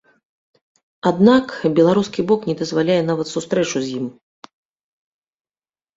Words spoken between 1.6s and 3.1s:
беларускі бок не дазваляе